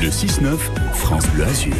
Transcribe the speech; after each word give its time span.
Le 0.00 0.08
6-9, 0.08 0.56
France 0.94 1.26
Bleu 1.34 1.44
Azur. 1.44 1.74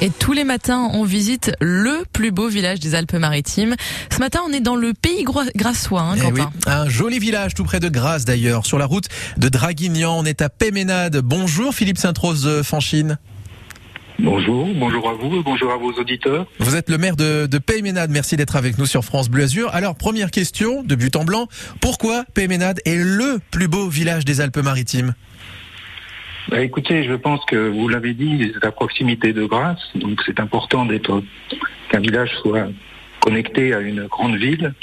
Et 0.00 0.10
tous 0.10 0.32
les 0.32 0.44
matins, 0.44 0.88
on 0.94 1.04
visite 1.04 1.52
le 1.60 2.02
plus 2.12 2.30
beau 2.32 2.48
village 2.48 2.80
des 2.80 2.94
Alpes-Maritimes. 2.94 3.76
Ce 4.10 4.18
matin, 4.18 4.40
on 4.48 4.52
est 4.52 4.60
dans 4.60 4.74
le 4.76 4.92
pays 4.94 5.24
grassois, 5.54 6.00
hein, 6.02 6.14
Eh 6.16 6.20
Quentin. 6.20 6.50
oui, 6.54 6.60
un 6.72 6.88
joli 6.88 7.18
village 7.18 7.54
tout 7.54 7.64
près 7.64 7.78
de 7.80 7.88
Grasse 7.88 8.24
d'ailleurs, 8.24 8.66
sur 8.66 8.78
la 8.78 8.86
route 8.86 9.06
de 9.36 9.48
Draguignan. 9.48 10.18
On 10.18 10.24
est 10.24 10.42
à 10.42 10.48
Péménade. 10.48 11.18
Bonjour 11.18 11.74
Philippe 11.74 11.98
Sainte-Rose 11.98 12.42
de 12.42 12.62
Fanchine. 12.62 13.18
Bonjour, 14.18 14.68
bonjour 14.74 15.08
à 15.08 15.14
vous 15.14 15.36
et 15.36 15.42
bonjour 15.42 15.72
à 15.72 15.76
vos 15.76 15.92
auditeurs. 15.92 16.46
Vous 16.58 16.76
êtes 16.76 16.90
le 16.90 16.98
maire 16.98 17.16
de, 17.16 17.46
de 17.46 17.58
Péménade. 17.58 18.10
Merci 18.10 18.36
d'être 18.36 18.56
avec 18.56 18.78
nous 18.78 18.86
sur 18.86 19.04
France 19.04 19.28
Bleu 19.28 19.44
Azur. 19.44 19.70
Alors, 19.74 19.94
première 19.94 20.30
question, 20.30 20.82
de 20.82 20.94
but 20.94 21.16
en 21.16 21.24
blanc. 21.24 21.48
Pourquoi 21.80 22.24
Péménade 22.34 22.80
est 22.84 22.96
le 22.96 23.40
plus 23.50 23.68
beau 23.68 23.88
village 23.88 24.24
des 24.24 24.40
Alpes-Maritimes? 24.40 25.14
Bah, 26.48 26.60
écoutez, 26.60 27.04
je 27.04 27.14
pense 27.14 27.44
que 27.46 27.68
vous 27.68 27.88
l'avez 27.88 28.14
dit, 28.14 28.50
c'est 28.54 28.66
à 28.66 28.72
proximité 28.72 29.32
de 29.32 29.44
Grasse, 29.44 29.80
donc 29.94 30.20
c'est 30.26 30.40
important 30.40 30.84
d'être 30.84 31.22
qu'un 31.88 32.00
village 32.00 32.30
soit 32.42 32.68
connecté 33.20 33.72
à 33.74 33.80
une 33.80 34.06
grande 34.06 34.36
ville. 34.36 34.74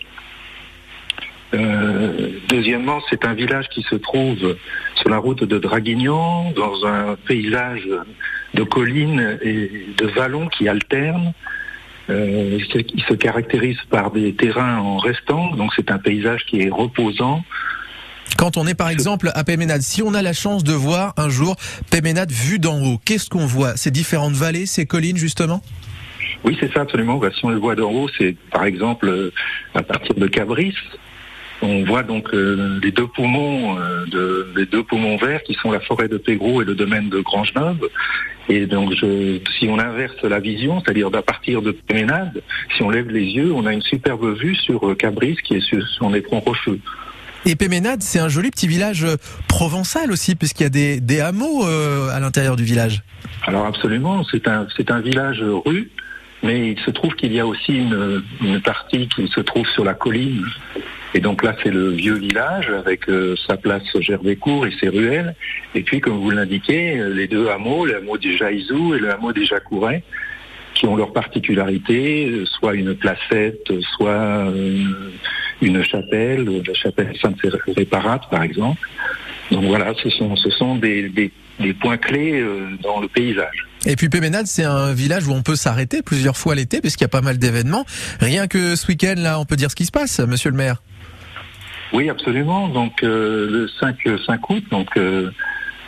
Euh, 1.54 2.30
deuxièmement, 2.48 2.99
c'est 3.09 3.26
un 3.26 3.34
village 3.34 3.68
qui 3.70 3.82
se 3.84 3.95
trouve 3.95 4.55
sur 4.95 5.09
la 5.09 5.18
route 5.18 5.44
de 5.44 5.58
Draguignan, 5.58 6.52
dans 6.55 6.85
un 6.85 7.16
paysage 7.27 7.88
de 8.54 8.63
collines 8.63 9.40
et 9.41 9.85
de 9.98 10.05
vallons 10.07 10.48
qui 10.48 10.68
alternent. 10.68 11.34
Euh, 12.10 12.57
il 12.96 13.04
se- 13.04 13.13
caractérise 13.13 13.77
par 13.90 14.10
des 14.12 14.34
terrains 14.34 14.77
en 14.80 14.98
restant, 14.98 15.55
donc 15.55 15.71
c'est 15.76 15.91
un 15.91 15.99
paysage 15.99 16.46
qui 16.46 16.62
est 16.62 16.70
reposant. 16.70 17.44
Quand 18.38 18.58
on 18.58 18.66
est 18.68 18.76
par 18.76 18.90
exemple 18.90 19.32
à 19.36 19.44
Péménade, 19.44 19.82
si 19.82 20.02
on 20.02 20.14
a 20.14 20.22
la 20.22 20.34
chance 20.34 20.64
de 20.64 20.74
voir 20.74 21.14
un 21.18 21.30
jour 21.30 21.56
Péménade 21.92 22.32
vue 22.32 22.60
d'en 22.60 22.82
haut, 22.84 23.00
qu'est-ce 23.04 23.30
qu'on 23.30 23.46
voit? 23.46 23.76
Ces 23.76 23.92
différentes 23.92 24.34
vallées, 24.34 24.66
ces 24.66 24.86
collines 24.86 25.18
justement? 25.18 25.62
Oui, 26.44 26.58
c'est 26.60 26.71
ça 26.74 26.82
absolument. 26.82 27.18
Bah, 27.18 27.30
si 27.34 27.44
on 27.46 27.49
le 27.49 27.58
voit 27.58 27.76
d'en 27.76 27.91
haut, 27.91 28.10
c'est 28.18 28.36
par 28.52 28.63
exemple 28.63 29.08
euh, 29.08 29.34
à 29.76 29.84
partir 29.84 30.16
de 30.16 30.27
Cabris. 30.27 30.76
On 31.62 31.84
voit 31.84 32.04
donc 32.04 32.34
euh, 32.34 32.80
les 32.82 32.91
deux 32.91 33.08
poumons, 33.08 33.77
euh, 33.77 34.46
les 34.55 34.66
deux 34.66 34.84
poumons 34.84 35.18
verts 35.18 35.43
qui 35.43 35.55
sont 35.55 35.71
la 35.71 35.82
forêt 35.82 36.08
de 36.08 36.18
Pégros 36.18 36.62
et 36.62 36.66
le 36.66 36.76
domaine 36.76 37.10
de 37.10 37.20
Grangeneuve. 37.20 37.90
Et 38.48 38.66
donc, 38.66 38.93
je, 38.96 39.40
si 39.60 39.68
on 39.68 39.77
inverse 39.77 40.24
la 40.24 40.40
vision, 40.40 40.82
c'est-à-dire 40.82 41.10
à 41.14 41.21
partir 41.21 41.62
de 41.62 41.71
Péménade, 41.71 42.41
si 42.76 42.84
on 42.84 42.90
lève 42.90 43.10
les 43.10 43.26
yeux, 43.26 43.52
on 43.54 43.66
a 43.66 43.74
une 43.74 43.82
superbe 43.82 44.40
vue 44.40 44.55
sur 44.55 44.96
Cabris 44.98 45.36
qui 45.43 45.55
est 45.55 45.62
sur 45.62 45.86
son 45.99 46.14
éperon 46.14 46.40
rocheux. 46.40 46.80
Et 47.45 47.55
Péménade, 47.55 48.01
c'est 48.01 48.20
un 48.20 48.27
joli 48.27 48.51
petit 48.51 48.68
village 48.68 49.04
euh, 49.04 49.15
provençal 49.48 50.12
aussi, 50.12 50.35
puisqu'il 50.35 50.63
y 50.63 50.65
a 50.65 50.99
des, 50.99 51.20
hameaux 51.21 51.65
euh, 51.65 52.09
à 52.09 52.20
l'intérieur 52.20 52.55
du 52.55 52.63
village. 52.63 53.01
Alors 53.46 53.65
absolument, 53.65 54.23
c'est 54.29 54.48
un, 54.48 54.68
c'est 54.76 54.91
un 54.91 54.99
village 54.99 55.41
rue, 55.65 55.90
mais 56.43 56.71
il 56.71 56.79
se 56.79 56.91
trouve 56.91 57.15
qu'il 57.15 57.31
y 57.34 57.40
a 57.40 57.48
aussi 57.48 57.77
une, 57.77 58.62
partie 58.63 59.07
qui 59.07 59.27
se 59.27 59.40
trouve 59.40 59.65
sur 59.68 59.85
la 59.85 59.93
colline. 59.93 60.46
Et 61.13 61.21
donc 61.21 61.43
là, 61.43 61.55
c'est 61.63 61.71
le 61.71 61.90
vieux 61.91 62.15
village 62.15 62.70
avec 62.70 63.09
euh, 63.09 63.35
sa 63.48 63.57
place 63.57 63.84
Gervais-Court 63.99 64.68
et 64.68 64.72
ses 64.79 64.90
ruelles. 64.90 65.34
Et 65.74 65.81
puis, 65.81 66.01
comme 66.01 66.18
vous 66.18 66.29
l'indiquez, 66.29 67.01
les 67.09 67.28
deux 67.28 67.47
hameaux, 67.47 67.85
le 67.85 67.97
hameau 67.97 68.18
des 68.18 68.38
Jaizou 68.38 68.94
et 68.94 69.00
le 69.00 69.12
hameau 69.12 69.31
des 69.31 69.46
Jacouret, 69.46 70.03
qui 70.75 70.85
ont 70.85 70.96
leur 70.96 71.13
particularité, 71.13 72.44
soit 72.46 72.75
une 72.75 72.96
placette, 72.96 73.72
soit 73.96 74.46
une 75.62 75.84
chapelle, 75.84 76.46
la 76.68 76.74
chapelle 76.74 77.13
Sainte-Réparate 77.22 78.29
par 78.29 78.44
exemple. 78.44 78.79
Donc 79.52 79.66
voilà, 79.66 79.94
ce 80.02 80.09
sont, 80.09 80.35
ce 80.35 80.50
sont 80.52 80.75
des, 80.75 81.09
des- 81.09 81.31
des 81.59 81.74
points 81.74 81.97
clés 81.97 82.40
euh, 82.40 82.69
dans 82.81 83.02
le 83.02 83.09
paysage. 83.09 83.66
Et 83.85 83.97
puis 83.97 84.07
Péménade, 84.07 84.46
c'est 84.47 84.63
un 84.63 84.94
village 84.94 85.28
où 85.28 85.34
on 85.34 85.41
peut 85.41 85.57
s'arrêter 85.57 86.02
plusieurs 86.02 86.38
fois 86.38 86.56
l'été, 86.56 86.80
puisqu'il 86.80 87.03
y 87.03 87.06
a 87.06 87.09
pas 87.09 87.19
mal 87.19 87.38
d'événements. 87.38 87.85
Rien 88.22 88.47
que 88.47 88.78
ce 88.78 88.88
week-end, 88.88 89.16
là, 89.18 89.40
on 89.41 89.46
peut 89.46 89.57
dire 89.57 89.70
ce 89.70 89.75
qui 89.75 89.86
se 89.86 89.92
passe, 89.92 90.20
monsieur 90.20 90.52
le 90.52 90.56
maire. 90.56 90.81
Oui, 91.91 92.09
absolument. 92.09 92.70
Donc 92.70 93.03
euh, 93.03 93.50
le 93.50 93.68
5, 93.68 93.97
5 94.26 94.50
août, 94.50 94.64
donc 94.72 94.88
euh, 94.96 95.31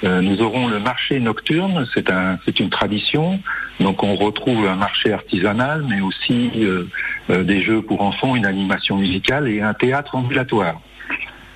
euh, 0.04 0.20
nous 0.22 0.42
aurons 0.42 0.68
le 0.68 0.80
marché 0.80 1.20
nocturne. 1.22 1.88
C'est 1.94 2.10
un, 2.10 2.38
c'est 2.44 2.60
une 2.60 2.70
tradition. 2.70 3.40
Donc 3.80 4.04
on 4.04 4.16
retrouve 4.16 4.68
un 4.68 4.76
marché 4.76 5.14
artisanal, 5.14 5.86
mais 5.88 6.02
aussi 6.02 6.50
euh, 6.58 6.66
euh, 6.66 6.88
des 7.30 7.64
jeux 7.64 7.82
pour 7.82 8.02
enfants, 8.02 8.36
une 8.36 8.46
animation 8.46 8.98
musicale 8.98 9.48
et 9.48 9.62
un 9.62 9.74
théâtre 9.74 10.16
ambulatoire. 10.16 10.82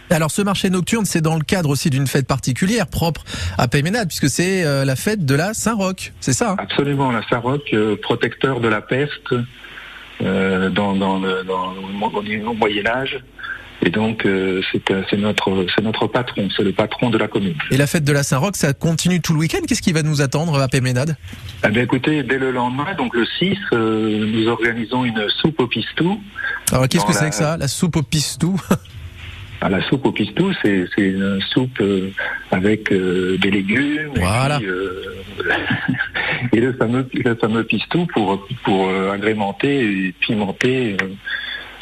Alors 0.09 0.29
ce 0.29 0.41
marché 0.41 0.69
nocturne, 0.69 1.05
c'est 1.05 1.21
dans 1.21 1.35
le 1.35 1.43
cadre 1.43 1.69
aussi 1.69 1.89
d'une 1.89 2.07
fête 2.07 2.27
particulière 2.27 2.87
propre 2.87 3.23
à 3.57 3.67
Péménade, 3.67 4.07
puisque 4.07 4.29
c'est 4.29 4.63
euh, 4.63 4.85
la 4.85 4.95
fête 4.95 5.25
de 5.25 5.35
la 5.35 5.53
Saint-Roch, 5.53 6.13
c'est 6.19 6.33
ça 6.33 6.51
hein? 6.51 6.55
Absolument, 6.59 7.11
la 7.11 7.27
Saint-Roch, 7.27 7.61
euh, 7.73 7.95
protecteur 7.99 8.59
de 8.59 8.67
la 8.67 8.81
peste 8.81 9.33
euh, 10.21 10.69
dans, 10.69 10.95
dans 10.95 11.19
le, 11.19 11.43
dans 11.43 11.73
au 11.73 12.53
Moyen 12.53 12.85
Âge. 12.85 13.19
Et 13.85 13.91
donc 13.91 14.25
euh, 14.25 14.61
c'est 14.71 14.89
euh, 14.89 15.03
c'est 15.09 15.17
notre, 15.17 15.67
c'est 15.75 15.83
notre 15.83 16.07
patron, 16.07 16.49
c'est 16.57 16.63
le 16.63 16.71
patron 16.71 17.11
de 17.11 17.19
la 17.19 17.27
commune. 17.27 17.53
Et 17.69 17.77
la 17.77 17.85
fête 17.85 18.03
de 18.03 18.11
la 18.11 18.23
Saint-Roch, 18.23 18.55
ça 18.55 18.73
continue 18.73 19.21
tout 19.21 19.33
le 19.33 19.39
week-end? 19.39 19.59
Qu'est-ce 19.67 19.83
qui 19.83 19.93
va 19.93 20.01
nous 20.01 20.21
attendre 20.21 20.59
à 20.59 20.67
Péménade? 20.67 21.15
Eh 21.63 21.69
bien, 21.69 21.83
écoutez, 21.83 22.23
dès 22.23 22.39
le 22.39 22.51
lendemain, 22.51 22.95
donc 22.97 23.13
le 23.13 23.25
6, 23.25 23.55
euh, 23.73 24.25
nous 24.25 24.47
organisons 24.47 25.05
une 25.05 25.29
soupe 25.39 25.59
au 25.61 25.67
pistou. 25.67 26.19
Alors 26.71 26.89
qu'est-ce 26.89 27.05
que 27.05 27.13
c'est 27.13 27.29
que 27.29 27.35
ça 27.35 27.57
La 27.57 27.67
soupe 27.67 27.95
au 27.97 28.01
pistou? 28.01 28.59
À 29.61 29.69
la 29.69 29.87
soupe 29.87 30.03
au 30.07 30.11
pistou, 30.11 30.51
c'est 30.63 30.87
une 30.97 31.39
soupe 31.53 31.79
euh, 31.79 32.09
avec 32.49 32.91
euh, 32.91 33.37
des 33.37 33.51
légumes 33.51 34.09
et 34.15 34.19
Voilà. 34.19 34.57
puis, 34.57 34.67
euh, 34.67 35.03
et, 36.53 36.59
le 36.59 36.73
fameux 36.73 37.07
le 37.13 37.35
fameux 37.35 37.63
pistou 37.63 38.07
pour 38.07 38.47
pour 38.63 38.89
agrémenter 39.13 40.07
et 40.07 40.11
pimenter 40.19 40.97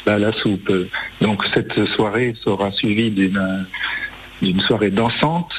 euh, 0.08 0.18
la, 0.18 0.32
soupe. 0.32 0.72
Donc 1.20 1.42
cette 1.54 1.84
soirée 1.96 2.34
sera 2.42 2.70
suivie 2.72 3.10
d'une 3.10 3.66
d'une 4.42 4.60
soirée 4.60 4.90
dansante. 4.90 5.52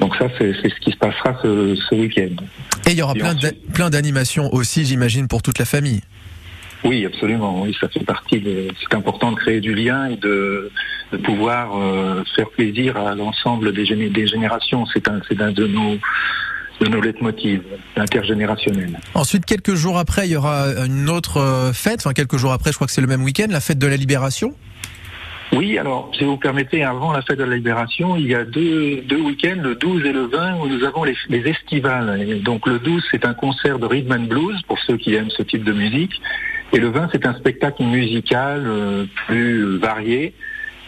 Donc 0.00 0.14
ça 0.16 0.28
c'est 0.38 0.52
ce 0.54 0.80
qui 0.80 0.92
se 0.92 0.96
passera 0.96 1.38
ce, 1.42 1.74
ce 1.88 1.94
week-end. 1.94 2.42
Et 2.86 2.92
il 2.92 2.98
y 2.98 3.02
aura 3.02 3.14
Et 3.14 3.72
plein 3.72 3.90
d'animations 3.90 4.52
aussi, 4.52 4.84
j'imagine, 4.84 5.28
pour 5.28 5.42
toute 5.42 5.58
la 5.58 5.64
famille. 5.64 6.00
Oui, 6.84 7.04
absolument. 7.04 7.62
Oui, 7.62 7.76
ça 7.80 7.88
fait 7.88 8.04
partie. 8.04 8.40
De... 8.40 8.68
C'est 8.80 8.94
important 8.94 9.32
de 9.32 9.36
créer 9.36 9.60
du 9.60 9.74
lien 9.74 10.06
et 10.06 10.16
de, 10.16 10.70
de 11.12 11.16
pouvoir 11.16 11.76
euh, 11.76 12.22
faire 12.36 12.48
plaisir 12.50 12.96
à 12.96 13.14
l'ensemble 13.14 13.72
des, 13.72 13.84
des 14.10 14.26
générations. 14.26 14.86
C'est 14.92 15.08
un, 15.08 15.20
c'est 15.28 15.40
un 15.40 15.50
de 15.50 15.66
nos 15.66 15.98
de 16.80 16.88
nos 16.88 17.00
leitmotivs 17.00 17.62
intergénérationnels. 17.96 18.98
Ensuite, 19.14 19.44
quelques 19.46 19.74
jours 19.74 19.98
après, 19.98 20.26
il 20.26 20.32
y 20.32 20.36
aura 20.36 20.66
une 20.84 21.08
autre 21.08 21.38
euh, 21.38 21.72
fête. 21.72 22.00
Enfin, 22.00 22.12
quelques 22.12 22.36
jours 22.36 22.52
après, 22.52 22.70
je 22.70 22.76
crois 22.76 22.86
que 22.86 22.92
c'est 22.92 23.00
le 23.00 23.06
même 23.06 23.22
week-end, 23.22 23.46
la 23.48 23.60
fête 23.60 23.78
de 23.78 23.86
la 23.86 23.96
Libération. 23.96 24.54
Oui, 25.52 25.78
alors, 25.78 26.10
si 26.18 26.24
vous 26.24 26.36
permettez, 26.36 26.82
avant 26.82 27.12
la 27.12 27.22
fête 27.22 27.38
de 27.38 27.44
la 27.44 27.56
Libération, 27.56 28.16
il 28.16 28.26
y 28.26 28.34
a 28.34 28.44
deux, 28.44 29.02
deux 29.02 29.20
week-ends, 29.20 29.60
le 29.62 29.76
12 29.76 30.04
et 30.04 30.12
le 30.12 30.26
20, 30.26 30.56
où 30.56 30.68
nous 30.68 30.84
avons 30.84 31.04
les, 31.04 31.16
les 31.28 31.48
estivales. 31.48 32.20
Et 32.20 32.34
donc 32.40 32.66
le 32.66 32.78
12, 32.78 33.02
c'est 33.10 33.24
un 33.24 33.34
concert 33.34 33.78
de 33.78 33.86
rhythm 33.86 34.12
and 34.12 34.24
blues, 34.24 34.60
pour 34.66 34.78
ceux 34.80 34.96
qui 34.96 35.14
aiment 35.14 35.30
ce 35.30 35.42
type 35.42 35.64
de 35.64 35.72
musique. 35.72 36.20
Et 36.72 36.78
le 36.78 36.88
20, 36.88 37.10
c'est 37.12 37.26
un 37.26 37.34
spectacle 37.34 37.84
musical 37.84 38.64
euh, 38.66 39.04
plus 39.26 39.78
varié. 39.78 40.34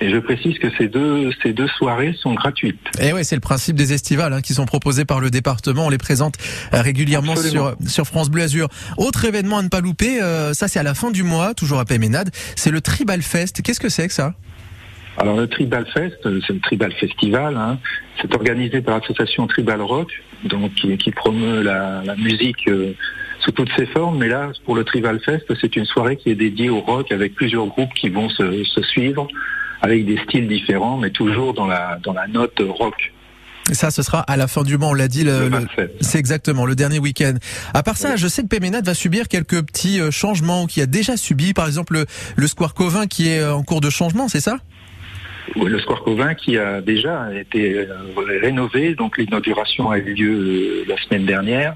Et 0.01 0.11
je 0.11 0.19
précise 0.19 0.59
que 0.59 0.69
ces 0.79 0.87
deux, 0.87 1.31
ces 1.43 1.53
deux 1.53 1.67
soirées 1.67 2.15
sont 2.21 2.35
gratuites. 2.35 2.79
Et 3.01 3.13
ouais, 3.13 3.25
c'est 3.25 3.35
le 3.35 3.41
principe 3.41 3.75
des 3.75 3.93
estivales 3.93 4.33
hein, 4.33 4.41
qui 4.41 4.55
sont 4.55 4.65
proposés 4.65 5.05
par 5.05 5.19
le 5.19 5.29
département. 5.31 5.87
On 5.87 5.91
les 5.91 5.99
présente 5.99 6.37
euh, 6.73 6.81
régulièrement 6.81 7.33
Absolument. 7.33 7.73
sur 7.81 7.91
sur 7.91 8.07
France 8.07 8.31
Bleu 8.31 8.45
Azur. 8.45 8.69
Autre 8.97 9.25
événement 9.25 9.59
à 9.59 9.63
ne 9.63 9.69
pas 9.69 9.81
louper, 9.81 10.23
euh, 10.23 10.53
ça 10.55 10.69
c'est 10.69 10.79
à 10.79 10.85
la 10.85 10.95
fin 10.95 11.11
du 11.11 11.25
mois, 11.25 11.53
toujours 11.53 11.81
à 11.81 11.85
Péménade. 11.85 12.31
C'est 12.55 12.71
le 12.71 12.81
Tribal 12.81 13.23
Fest. 13.23 13.61
Qu'est-ce 13.63 13.81
que 13.81 13.89
c'est 13.89 14.07
que 14.07 14.15
ça? 14.15 14.35
Alors 15.17 15.37
le 15.37 15.49
Tribal 15.49 15.85
Fest, 15.93 16.19
euh, 16.27 16.41
c'est 16.47 16.53
le 16.53 16.61
Tribal 16.61 16.93
Festival. 16.93 17.57
Hein. 17.57 17.79
C'est 18.23 18.33
organisé 18.35 18.81
par 18.81 19.01
l'association 19.01 19.49
Tribal 19.49 19.81
Rock, 19.83 20.13
donc 20.45 20.75
qui, 20.75 20.97
qui 20.97 21.11
promeut 21.11 21.63
la, 21.63 22.03
la 22.05 22.15
musique 22.15 22.69
euh, 22.69 22.93
sous 23.41 23.51
toutes 23.51 23.71
ses 23.77 23.87
formes. 23.87 24.19
Mais 24.19 24.29
là, 24.29 24.53
pour 24.65 24.77
le 24.77 24.85
Tribal 24.85 25.19
Fest, 25.19 25.53
c'est 25.61 25.75
une 25.75 25.87
soirée 25.87 26.17
qui 26.17 26.31
est 26.31 26.37
dédiée 26.37 26.71
au 26.71 26.79
rock 26.79 27.11
avec 27.11 27.35
plusieurs 27.35 27.67
groupes 27.67 27.93
qui 27.95 28.11
vont 28.11 28.29
se, 28.29 28.63
se 28.63 28.83
suivre 28.83 29.27
avec 29.83 30.07
des 30.07 30.19
styles 30.25 30.49
différents, 30.49 30.97
mais 30.99 31.11
toujours 31.11 31.55
dans 31.55 31.67
la 31.67 31.99
dans 32.03 32.13
la 32.13 32.27
note 32.27 32.61
rock. 32.69 33.13
Ça, 33.71 33.91
ce 33.91 34.03
sera 34.03 34.21
à 34.21 34.39
la 34.39 34.47
fin 34.49 34.63
du 34.63 34.79
mois. 34.79 34.89
On 34.89 34.95
l'a 34.95 35.09
dit. 35.09 35.25
Le, 35.25 35.41
Le 35.41 35.45
le- 35.45 35.51
27. 35.51 35.97
c'est 36.01 36.19
exactement 36.19 36.65
le 36.65 36.75
dernier 36.75 36.99
week-end. 36.99 37.35
À 37.75 37.83
part 37.83 37.99
ça, 37.99 38.17
je 38.17 38.27
sais 38.27 38.43
que 38.43 38.49
Péménade 38.49 38.87
va 38.87 38.95
subir 38.95 39.29
quelques 39.29 39.61
petits 39.63 40.01
euh, 40.01 40.11
changements, 40.11 40.67
qui 40.67 40.81
a 40.81 40.87
déjà 40.87 41.19
subi, 41.19 41.53
par 41.53 41.67
exemple, 41.67 41.93
le, 41.93 42.07
le 42.37 42.47
Square 42.47 42.73
Covin 42.73 43.07
qui 43.07 43.29
est 43.29 43.41
euh, 43.41 43.55
en 43.55 43.63
cours 43.63 43.83
de 43.83 43.91
changement, 43.91 44.27
c'est 44.29 44.41
ça? 44.41 44.57
Oui, 45.57 45.71
Le 45.71 45.79
Square 45.81 46.03
Covin 46.03 46.35
qui 46.35 46.57
a 46.57 46.81
déjà 46.81 47.29
été 47.35 47.75
euh, 47.79 47.87
rénové, 48.41 48.95
donc 48.95 49.19
l'inauguration 49.19 49.91
a 49.91 49.99
eu 49.99 50.15
lieu 50.15 50.85
la 50.89 50.97
semaine 51.03 51.27
dernière. 51.27 51.75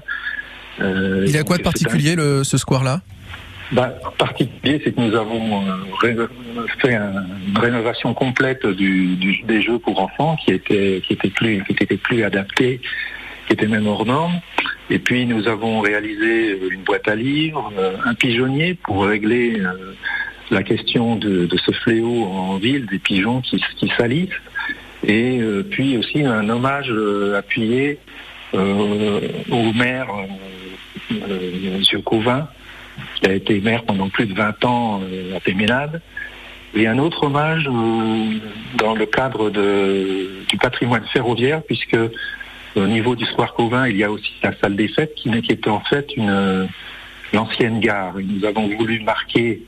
Il 0.79 0.85
a 0.85 1.39
donc 1.39 1.45
quoi 1.45 1.57
de 1.57 1.61
un- 1.61 1.65
particulier, 1.65 2.15
le, 2.15 2.43
ce 2.43 2.57
square-là? 2.57 3.01
Bah, 3.71 3.93
particulier, 4.17 4.81
c'est 4.83 4.93
que 4.93 5.01
nous 5.01 5.15
avons 5.15 5.61
euh, 5.61 6.27
fait 6.79 6.93
une 6.93 7.57
rénovation 7.57 8.13
complète 8.13 8.65
des 8.65 9.61
jeux 9.61 9.79
pour 9.79 9.99
enfants 9.99 10.35
qui 10.43 10.51
étaient 10.51 11.01
qui 11.05 11.13
était 11.13 11.29
plus 11.29 11.63
qui 11.63 11.83
était 11.83 11.97
plus 11.97 12.23
adaptés, 12.23 12.81
qui 13.47 13.53
étaient 13.53 13.67
même 13.67 13.87
hors 13.87 14.05
normes. 14.05 14.39
Et 14.89 14.99
puis 14.99 15.25
nous 15.25 15.47
avons 15.47 15.79
réalisé 15.79 16.59
une 16.71 16.83
boîte 16.83 17.07
à 17.07 17.15
livres, 17.15 17.71
un 18.05 18.13
pigeonnier 18.13 18.73
pour 18.75 19.05
régler 19.05 19.61
la 20.51 20.61
question 20.61 21.15
de, 21.15 21.47
ce 21.65 21.71
fléau 21.71 22.25
en 22.25 22.57
ville 22.57 22.85
des 22.85 22.99
pigeons 22.99 23.41
qui, 23.41 23.63
qui 23.77 23.91
salissent. 23.97 24.29
Et 25.07 25.39
puis 25.71 25.97
aussi 25.97 26.23
un 26.23 26.47
hommage 26.49 26.93
appuyé 27.35 27.97
au 28.53 29.73
maire 29.73 30.07
euh, 31.11 31.79
M. 31.93 32.01
Qui 33.15 33.29
a 33.29 33.33
été 33.33 33.59
maire 33.61 33.83
pendant 33.83 34.09
plus 34.09 34.25
de 34.25 34.33
20 34.33 34.65
ans 34.65 35.01
euh, 35.03 35.37
à 35.37 35.39
Péménade. 35.39 36.01
Et 36.75 36.87
un 36.87 36.97
autre 36.97 37.23
hommage 37.23 37.67
euh, 37.67 38.39
dans 38.75 38.95
le 38.95 39.05
cadre 39.05 39.49
du 39.49 40.57
patrimoine 40.57 41.05
ferroviaire, 41.05 41.61
puisque 41.63 41.97
au 42.75 42.87
niveau 42.87 43.15
du 43.15 43.25
Square 43.25 43.53
Covin, 43.53 43.87
il 43.87 43.97
y 43.97 44.03
a 44.03 44.11
aussi 44.11 44.33
la 44.41 44.53
salle 44.59 44.75
des 44.75 44.87
fêtes 44.87 45.13
qui, 45.15 45.29
était 45.29 45.69
en 45.69 45.81
fait 45.81 46.15
une 46.17 46.67
l'ancienne 47.33 47.79
gare. 47.79 48.13
Nous 48.15 48.45
avons 48.45 48.67
voulu 48.75 48.99
marquer 49.01 49.61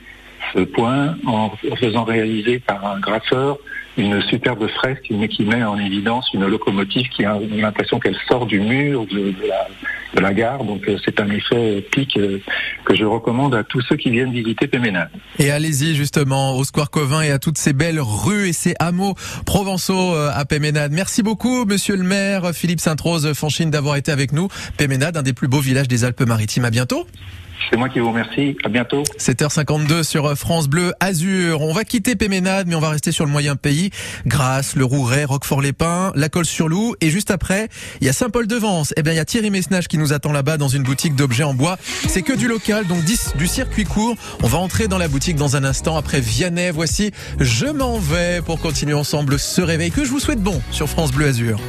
ce 0.54 0.60
point 0.60 1.16
en 1.26 1.52
faisant 1.80 2.04
réaliser 2.04 2.60
par 2.60 2.86
un 2.86 3.00
graffeur 3.00 3.58
une 3.98 4.22
superbe 4.24 4.68
fresque 4.68 5.10
qui 5.30 5.44
met 5.44 5.64
en 5.64 5.78
évidence 5.78 6.30
une 6.34 6.46
locomotive 6.46 7.08
qui 7.10 7.24
a 7.24 7.40
l'impression 7.40 8.00
qu'elle 8.00 8.18
sort 8.28 8.46
du 8.46 8.60
mur 8.60 9.06
gare. 10.34 10.64
Donc 10.64 10.88
euh, 10.88 10.98
c'est 11.04 11.20
un 11.20 11.30
effet 11.30 11.78
optique 11.78 12.18
euh, 12.18 12.40
que 12.86 12.96
je 12.96 13.06
recommande 13.06 13.56
à 13.56 13.64
tous 13.64 13.82
ceux 13.82 13.96
qui 13.96 14.10
viennent 14.10 14.32
visiter 14.32 14.68
Péménade. 14.68 15.10
Et 15.40 15.52
allez-y 15.52 15.96
justement 15.96 16.58
au 16.58 16.64
Square 16.64 16.90
Covin 16.90 17.22
et 17.22 17.32
à 17.32 17.40
toutes 17.40 17.58
ces 17.58 17.74
belles 17.74 18.00
rues 18.00 18.50
et 18.50 18.54
ces 18.54 18.76
hameaux 18.80 19.16
provençaux 19.46 20.16
euh, 20.16 20.32
à 20.34 20.46
Péménade. 20.46 20.92
Merci 20.92 21.24
beaucoup 21.24 21.66
monsieur 21.66 21.96
le 21.96 22.04
maire 22.04 22.54
Philippe 22.54 22.80
Sainte-Rose 22.80 23.34
Fanchine 23.34 23.70
d'avoir 23.70 23.96
été 23.96 24.12
avec 24.12 24.32
nous. 24.32 24.48
Péménade, 24.78 25.18
un 25.18 25.24
des 25.24 25.34
plus 25.34 25.48
beaux 25.48 25.60
villages 25.60 25.88
des 25.88 26.04
Alpes-Maritimes. 26.04 26.66
À 26.66 26.72
bientôt. 26.72 27.06
C'est 27.70 27.78
moi 27.78 27.90
qui 27.90 28.00
vous 28.00 28.10
remercie. 28.10 28.58
À 28.64 28.70
bientôt. 28.70 29.04
7h52 29.18 30.04
sur 30.04 30.38
France 30.38 30.68
Bleu 30.68 30.94
Azur. 31.00 31.62
On 31.62 31.74
va 31.74 31.84
quitter 31.84 32.16
Péménade, 32.16 32.68
mais 32.68 32.76
on 32.76 32.80
va 32.80 32.90
rester 32.90 33.12
sur 33.12 33.26
le 33.26 33.32
moyen 33.32 33.56
pays. 33.56 33.90
Grasse, 34.26 34.76
le 34.76 34.86
Rouret, 34.86 35.26
Roquefort-les-Pins, 35.26 36.12
la 36.16 36.30
Colle-sur-Loup. 36.30 36.96
Et 37.02 37.10
juste 37.10 37.32
après, 37.32 37.70
il 38.02 38.08
y 38.08 38.10
a 38.10 38.14
Saint-Paul-de-Vence. 38.14 38.94
Eh 38.98 39.04
bien, 39.04 39.14
il 39.14 39.18
y 39.18 39.20
a 39.20 39.26
Thierry 39.26 39.50
Messnage 39.50 39.88
qui 39.88 39.98
nous 39.98 40.14
attend 40.14 40.32
là-bas 40.32 40.58
dans 40.58 40.68
une 40.68 40.84
boutique 40.84 41.16
d'objets 41.16 41.44
en 41.44 41.54
bois. 41.54 41.78
C'est 42.08 42.22
que 42.22 42.34
du 42.34 42.48
local, 42.48 42.86
donc 42.88 43.04
du 43.04 43.48
circuit 43.48 43.86
court. 43.86 44.16
On 44.44 44.48
va 44.48 44.58
entrer 44.58 44.88
dans 44.88 44.98
la 44.98 45.08
boutique 45.08 45.36
dans 45.36 45.56
un 45.56 45.64
instant. 45.64 45.98
Après 45.98 46.22
Vianney, 46.22 46.72
voici 46.72 47.12
Je 47.40 47.66
m'en 47.66 47.98
vais 47.98 48.42
pour 48.42 48.60
continuer 48.60 48.94
ensemble 48.94 49.40
ce 49.40 49.62
réveil 49.62 49.92
que 49.92 50.04
je 50.04 50.10
vous 50.10 50.20
souhaite 50.20 50.42
bon 50.42 50.62
sur 50.72 50.88
France 50.88 51.12
Bleu 51.12 51.28
Azur. 51.28 51.60